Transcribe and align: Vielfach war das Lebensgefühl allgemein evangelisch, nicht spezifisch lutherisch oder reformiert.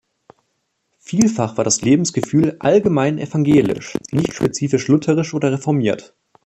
Vielfach 0.97 1.57
war 1.57 1.63
das 1.63 1.81
Lebensgefühl 1.83 2.55
allgemein 2.59 3.19
evangelisch, 3.19 3.99
nicht 4.09 4.33
spezifisch 4.33 4.87
lutherisch 4.87 5.35
oder 5.35 5.51
reformiert. 5.51 6.15